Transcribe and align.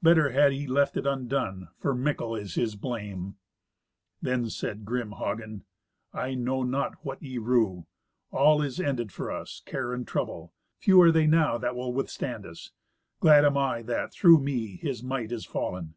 Better 0.00 0.30
had 0.30 0.52
he 0.52 0.68
left 0.68 0.96
it 0.96 1.04
undone, 1.04 1.66
for 1.80 1.96
mickle 1.96 2.36
is 2.36 2.54
his 2.54 2.76
blame." 2.76 3.38
Then 4.22 4.48
said 4.48 4.84
grim 4.84 5.10
Hagen, 5.10 5.64
"I 6.12 6.34
know 6.34 6.62
not 6.62 7.04
what 7.04 7.20
ye 7.20 7.38
rue. 7.38 7.84
All 8.30 8.62
is 8.62 8.78
ended 8.78 9.10
for 9.10 9.32
us—care 9.32 9.92
and 9.92 10.06
trouble. 10.06 10.52
Few 10.78 11.00
are 11.02 11.10
they 11.10 11.26
now 11.26 11.58
that 11.58 11.74
will 11.74 11.92
withstand 11.92 12.46
us. 12.46 12.70
Glad 13.18 13.44
am 13.44 13.58
I 13.58 13.82
that, 13.82 14.12
through 14.12 14.38
me, 14.38 14.76
his 14.76 15.02
might 15.02 15.32
is 15.32 15.44
fallen." 15.44 15.96